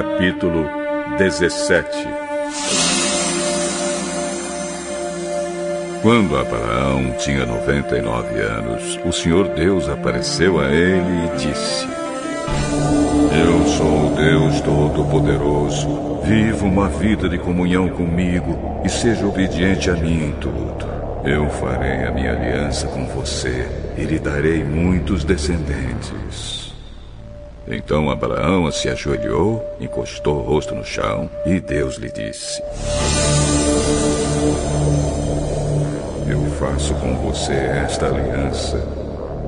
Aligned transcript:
Capítulo 0.00 0.64
17 1.18 2.08
Quando 6.00 6.38
Abraão 6.38 7.12
tinha 7.18 7.44
99 7.44 8.40
anos, 8.40 8.98
o 9.04 9.12
Senhor 9.12 9.48
Deus 9.48 9.90
apareceu 9.90 10.58
a 10.58 10.70
ele 10.70 11.26
e 11.26 11.36
disse: 11.36 11.86
Eu 13.44 13.66
sou 13.66 14.06
o 14.06 14.14
Deus 14.16 14.62
Todo-Poderoso. 14.62 16.22
Viva 16.24 16.64
uma 16.64 16.88
vida 16.88 17.28
de 17.28 17.36
comunhão 17.36 17.90
comigo 17.90 18.80
e 18.82 18.88
seja 18.88 19.26
obediente 19.26 19.90
a 19.90 19.94
mim 19.96 20.28
em 20.28 20.32
tudo. 20.32 20.86
Eu 21.26 21.46
farei 21.50 22.06
a 22.06 22.10
minha 22.10 22.32
aliança 22.32 22.86
com 22.86 23.04
você 23.04 23.68
e 23.98 24.04
lhe 24.04 24.18
darei 24.18 24.64
muitos 24.64 25.24
descendentes. 25.24 26.70
Então 27.68 28.10
Abraão 28.10 28.70
se 28.70 28.88
ajoelhou, 28.88 29.64
encostou 29.80 30.38
o 30.38 30.42
rosto 30.42 30.74
no 30.74 30.84
chão 30.84 31.28
e 31.44 31.60
Deus 31.60 31.96
lhe 31.96 32.10
disse: 32.10 32.62
Eu 36.28 36.40
faço 36.58 36.94
com 36.94 37.14
você 37.16 37.52
esta 37.52 38.06
aliança. 38.06 38.78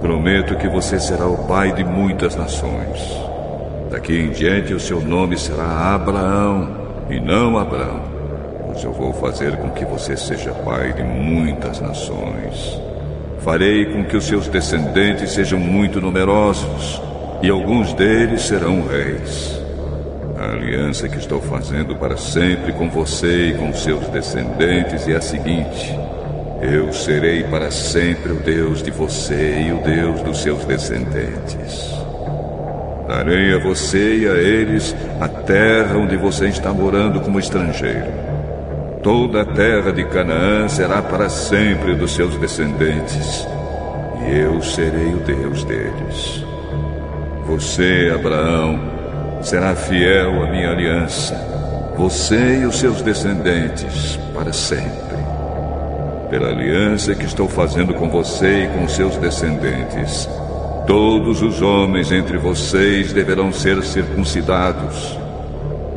Prometo 0.00 0.56
que 0.56 0.68
você 0.68 0.98
será 0.98 1.26
o 1.26 1.46
pai 1.46 1.72
de 1.72 1.84
muitas 1.84 2.34
nações. 2.34 3.00
Daqui 3.90 4.16
em 4.16 4.30
diante 4.30 4.72
o 4.72 4.80
seu 4.80 5.00
nome 5.00 5.36
será 5.36 5.94
Abraão 5.94 6.76
e 7.10 7.18
não 7.18 7.58
Abraão, 7.58 8.02
pois 8.66 8.84
eu 8.84 8.92
vou 8.92 9.12
fazer 9.12 9.56
com 9.56 9.70
que 9.70 9.84
você 9.84 10.16
seja 10.16 10.52
pai 10.52 10.92
de 10.92 11.02
muitas 11.02 11.80
nações. 11.80 12.80
Farei 13.40 13.86
com 13.86 14.04
que 14.04 14.16
os 14.16 14.26
seus 14.26 14.46
descendentes 14.48 15.32
sejam 15.32 15.58
muito 15.58 16.00
numerosos 16.00 17.07
e 17.42 17.48
alguns 17.48 17.92
deles 17.94 18.42
serão 18.42 18.86
reis. 18.86 19.60
A 20.38 20.52
aliança 20.52 21.08
que 21.08 21.18
estou 21.18 21.40
fazendo 21.40 21.96
para 21.96 22.16
sempre 22.16 22.72
com 22.72 22.88
você 22.88 23.48
e 23.48 23.54
com 23.54 23.72
seus 23.72 24.06
descendentes 24.08 25.08
é 25.08 25.16
a 25.16 25.20
seguinte: 25.20 25.98
eu 26.60 26.92
serei 26.92 27.44
para 27.44 27.70
sempre 27.70 28.32
o 28.32 28.36
Deus 28.36 28.82
de 28.82 28.90
você 28.90 29.66
e 29.68 29.72
o 29.72 29.82
Deus 29.82 30.22
dos 30.22 30.42
seus 30.42 30.64
descendentes. 30.64 31.88
Darei 33.06 33.54
a 33.54 33.58
você 33.58 34.18
e 34.18 34.28
a 34.28 34.34
eles 34.34 34.94
a 35.20 35.28
terra 35.28 35.96
onde 35.96 36.16
você 36.16 36.48
está 36.48 36.72
morando 36.72 37.20
como 37.20 37.38
estrangeiro. 37.38 38.12
Toda 39.02 39.42
a 39.42 39.44
terra 39.44 39.92
de 39.92 40.04
Canaã 40.04 40.68
será 40.68 41.00
para 41.00 41.28
sempre 41.28 41.94
dos 41.94 42.12
seus 42.12 42.36
descendentes, 42.36 43.46
e 44.26 44.38
eu 44.38 44.60
serei 44.60 45.14
o 45.14 45.20
Deus 45.20 45.64
deles. 45.64 46.47
Você, 47.48 48.12
Abraão, 48.14 48.78
será 49.40 49.74
fiel 49.74 50.44
à 50.44 50.50
minha 50.50 50.70
aliança, 50.70 51.34
você 51.96 52.58
e 52.58 52.66
os 52.66 52.78
seus 52.78 53.00
descendentes, 53.00 54.20
para 54.34 54.52
sempre. 54.52 55.16
Pela 56.28 56.48
aliança 56.48 57.14
que 57.14 57.24
estou 57.24 57.48
fazendo 57.48 57.94
com 57.94 58.10
você 58.10 58.64
e 58.64 58.68
com 58.68 58.86
seus 58.86 59.16
descendentes, 59.16 60.28
todos 60.86 61.40
os 61.40 61.62
homens 61.62 62.12
entre 62.12 62.36
vocês 62.36 63.14
deverão 63.14 63.50
ser 63.50 63.82
circuncidados. 63.82 65.18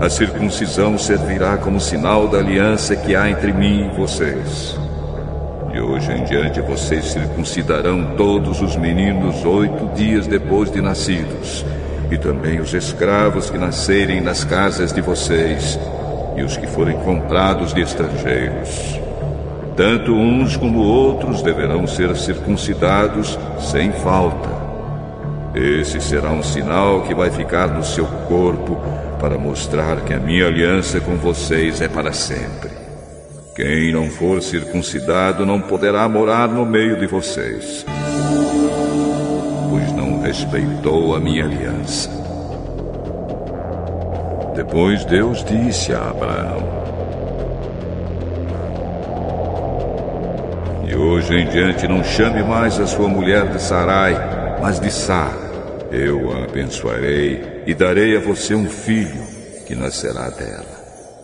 A 0.00 0.08
circuncisão 0.08 0.96
servirá 0.96 1.58
como 1.58 1.78
sinal 1.78 2.26
da 2.26 2.38
aliança 2.38 2.96
que 2.96 3.14
há 3.14 3.28
entre 3.28 3.52
mim 3.52 3.90
e 3.92 3.96
vocês. 3.98 4.83
De 5.74 5.80
hoje 5.80 6.12
em 6.12 6.22
diante 6.22 6.60
vocês 6.60 7.06
circuncidarão 7.06 8.14
todos 8.16 8.60
os 8.62 8.76
meninos 8.76 9.44
oito 9.44 9.92
dias 9.96 10.24
depois 10.24 10.70
de 10.70 10.80
nascidos, 10.80 11.66
e 12.12 12.16
também 12.16 12.60
os 12.60 12.72
escravos 12.72 13.50
que 13.50 13.58
nascerem 13.58 14.20
nas 14.20 14.44
casas 14.44 14.92
de 14.92 15.00
vocês, 15.00 15.76
e 16.36 16.44
os 16.44 16.56
que 16.56 16.68
forem 16.68 16.96
comprados 16.98 17.74
de 17.74 17.80
estrangeiros. 17.80 19.00
Tanto 19.76 20.12
uns 20.14 20.56
como 20.56 20.78
outros 20.78 21.42
deverão 21.42 21.88
ser 21.88 22.14
circuncidados 22.16 23.36
sem 23.58 23.90
falta. 23.90 24.50
Esse 25.56 26.00
será 26.00 26.30
um 26.30 26.42
sinal 26.44 27.02
que 27.02 27.16
vai 27.16 27.32
ficar 27.32 27.66
no 27.66 27.82
seu 27.82 28.06
corpo 28.28 28.80
para 29.18 29.36
mostrar 29.36 30.02
que 30.02 30.14
a 30.14 30.20
minha 30.20 30.46
aliança 30.46 31.00
com 31.00 31.16
vocês 31.16 31.80
é 31.80 31.88
para 31.88 32.12
sempre. 32.12 32.83
Quem 33.54 33.92
não 33.92 34.10
for 34.10 34.42
circuncidado 34.42 35.46
não 35.46 35.60
poderá 35.60 36.08
morar 36.08 36.48
no 36.48 36.66
meio 36.66 36.98
de 36.98 37.06
vocês, 37.06 37.86
pois 39.70 39.92
não 39.92 40.20
respeitou 40.20 41.14
a 41.14 41.20
minha 41.20 41.44
aliança. 41.44 42.10
Depois 44.56 45.04
Deus 45.04 45.44
disse 45.44 45.92
a 45.92 46.10
Abraão: 46.10 46.68
E 50.88 50.96
hoje 50.96 51.34
em 51.34 51.48
diante 51.48 51.86
não 51.86 52.02
chame 52.02 52.42
mais 52.42 52.80
a 52.80 52.88
sua 52.88 53.06
mulher 53.06 53.48
de 53.52 53.62
Sarai, 53.62 54.16
mas 54.60 54.80
de 54.80 54.90
Sara. 54.90 55.44
Eu 55.92 56.32
a 56.32 56.42
abençoarei 56.42 57.62
e 57.68 57.72
darei 57.72 58.16
a 58.16 58.20
você 58.20 58.52
um 58.52 58.68
filho 58.68 59.22
que 59.64 59.76
nascerá 59.76 60.28
dela. 60.30 60.66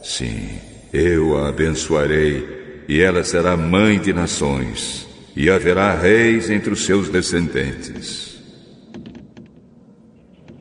Sim. 0.00 0.69
Eu 0.92 1.36
a 1.38 1.48
abençoarei, 1.48 2.84
e 2.88 3.00
ela 3.00 3.22
será 3.22 3.56
mãe 3.56 3.98
de 3.98 4.12
nações, 4.12 5.06
e 5.36 5.48
haverá 5.48 5.94
reis 5.94 6.50
entre 6.50 6.72
os 6.72 6.84
seus 6.84 7.08
descendentes. 7.08 8.30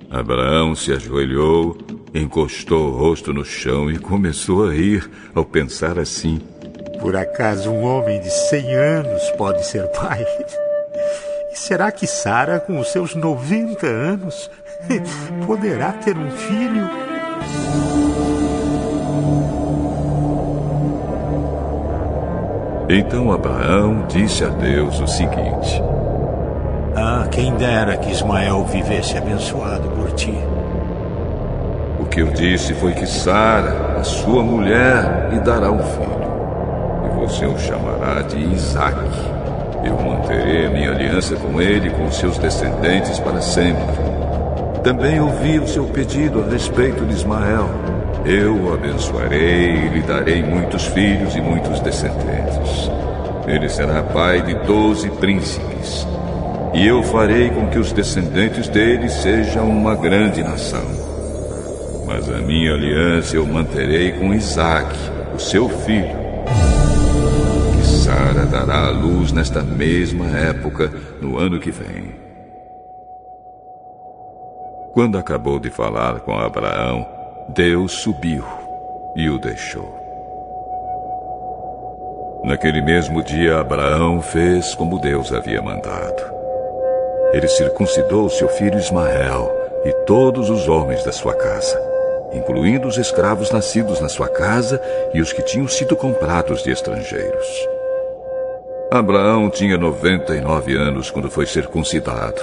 Abraão 0.09 0.75
se 0.75 0.91
ajoelhou, 0.91 1.77
encostou 2.13 2.91
o 2.91 2.97
rosto 2.97 3.33
no 3.33 3.43
chão 3.43 3.91
e 3.91 3.97
começou 3.97 4.67
a 4.67 4.73
rir 4.73 5.09
ao 5.33 5.45
pensar 5.45 5.97
assim: 5.97 6.39
Por 6.99 7.15
acaso 7.15 7.71
um 7.71 7.83
homem 7.83 8.19
de 8.19 8.29
cem 8.29 8.75
anos 8.75 9.21
pode 9.31 9.65
ser 9.65 9.87
pai? 9.87 10.25
E 11.51 11.57
será 11.57 11.91
que 11.91 12.05
Sara, 12.05 12.59
com 12.59 12.79
os 12.79 12.91
seus 12.91 13.15
noventa 13.15 13.87
anos, 13.87 14.49
poderá 15.45 15.91
ter 15.93 16.15
um 16.15 16.29
filho? 16.31 16.89
Então 22.91 23.31
Abraão 23.31 24.05
disse 24.07 24.43
a 24.43 24.47
Deus 24.47 24.99
o 24.99 25.05
seguinte: 25.05 25.79
Ah, 26.95 27.27
quem 27.29 27.53
dera 27.53 27.95
que 27.95 28.09
Ismael 28.09 28.65
vivesse 28.65 29.15
abençoado 29.15 29.87
por 29.89 30.11
ti. 30.13 30.33
O 31.99 32.05
que 32.05 32.21
eu 32.21 32.31
disse 32.31 32.73
foi 32.73 32.93
que 32.93 33.05
Sara, 33.05 33.99
a 33.99 34.03
sua 34.03 34.41
mulher, 34.41 35.29
lhe 35.29 35.39
dará 35.39 35.69
um 35.71 35.77
filho, 35.77 36.19
e 37.05 37.19
você 37.19 37.45
o 37.45 37.59
chamará 37.59 38.23
de 38.23 38.39
Isaac. 38.39 38.97
Eu 39.83 39.93
manterei 39.93 40.65
a 40.65 40.69
minha 40.71 40.89
aliança 40.89 41.35
com 41.35 41.61
ele 41.61 41.89
e 41.89 41.91
com 41.91 42.11
seus 42.11 42.39
descendentes 42.39 43.19
para 43.19 43.39
sempre. 43.39 43.85
Também 44.83 45.21
ouvi 45.21 45.59
o 45.59 45.67
seu 45.67 45.85
pedido 45.85 46.43
a 46.43 46.51
respeito 46.51 47.05
de 47.05 47.13
Ismael. 47.13 47.69
Eu 48.25 48.55
o 48.55 48.73
abençoarei 48.73 49.71
e 49.71 49.89
lhe 49.89 50.01
darei 50.01 50.43
muitos 50.43 50.85
filhos 50.87 51.35
e 51.35 51.41
muitos 51.41 51.79
descendentes. 51.79 52.91
Ele 53.47 53.67
será 53.67 54.03
pai 54.03 54.41
de 54.41 54.53
doze 54.65 55.09
príncipes. 55.09 56.05
E 56.73 56.85
eu 56.85 57.01
farei 57.01 57.49
com 57.49 57.67
que 57.67 57.79
os 57.79 57.91
descendentes 57.91 58.67
dele 58.67 59.09
sejam 59.09 59.67
uma 59.67 59.95
grande 59.95 60.43
nação. 60.43 60.85
Mas 62.05 62.29
a 62.29 62.37
minha 62.37 62.73
aliança 62.73 63.35
eu 63.35 63.45
manterei 63.45 64.11
com 64.11 64.33
Isaac, 64.33 64.95
o 65.33 65.39
seu 65.39 65.67
filho. 65.67 66.19
Que 67.75 67.87
Sara 67.87 68.45
dará 68.45 68.87
à 68.87 68.89
luz 68.91 69.31
nesta 69.31 69.63
mesma 69.63 70.27
época, 70.37 70.91
no 71.19 71.39
ano 71.39 71.59
que 71.59 71.71
vem. 71.71 72.13
Quando 74.93 75.17
acabou 75.17 75.59
de 75.59 75.69
falar 75.69 76.19
com 76.19 76.37
Abraão, 76.37 77.18
Deus 77.53 77.93
subiu 77.93 78.45
e 79.15 79.27
o 79.27 79.39
deixou. 79.39 79.91
Naquele 82.43 82.79
mesmo 82.79 83.23
dia, 83.23 83.59
Abraão 83.59 84.21
fez 84.21 84.75
como 84.75 84.99
Deus 84.99 85.33
havia 85.33 85.59
mandado. 85.59 86.23
Ele 87.33 87.47
circuncidou 87.47 88.29
seu 88.29 88.47
filho 88.49 88.77
Ismael 88.77 89.51
e 89.83 89.91
todos 90.05 90.51
os 90.51 90.69
homens 90.69 91.03
da 91.03 91.11
sua 91.11 91.33
casa, 91.33 91.81
incluindo 92.33 92.87
os 92.87 92.99
escravos 92.99 93.49
nascidos 93.49 93.99
na 93.99 94.09
sua 94.09 94.29
casa 94.29 94.79
e 95.11 95.19
os 95.19 95.33
que 95.33 95.41
tinham 95.41 95.67
sido 95.67 95.95
comprados 95.95 96.61
de 96.61 96.69
estrangeiros. 96.69 97.67
Abraão 98.91 99.49
tinha 99.49 99.75
99 99.75 100.77
anos 100.77 101.09
quando 101.09 101.31
foi 101.31 101.47
circuncidado, 101.47 102.41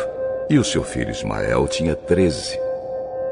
e 0.51 0.59
o 0.59 0.65
seu 0.65 0.83
filho 0.83 1.13
Ismael 1.13 1.69
tinha 1.69 1.95
13. 1.95 2.66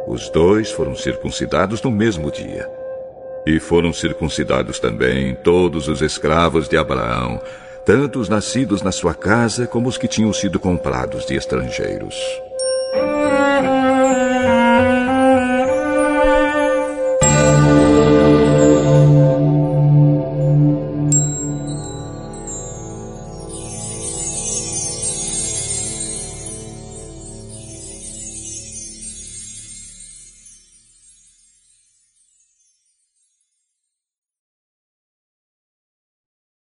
Os 0.06 0.28
dois 0.28 0.70
foram 0.70 0.94
circuncidados 0.94 1.82
no 1.82 1.90
mesmo 1.90 2.30
dia. 2.30 2.68
E 3.46 3.58
foram 3.58 3.92
circuncidados 3.92 4.78
também 4.78 5.34
todos 5.34 5.88
os 5.88 6.02
escravos 6.02 6.68
de 6.68 6.76
Abraão, 6.76 7.40
tanto 7.84 8.18
os 8.18 8.28
nascidos 8.28 8.82
na 8.82 8.92
sua 8.92 9.14
casa 9.14 9.66
como 9.66 9.88
os 9.88 9.98
que 9.98 10.08
tinham 10.08 10.32
sido 10.32 10.58
comprados 10.58 11.26
de 11.26 11.34
estrangeiros. 11.34 12.14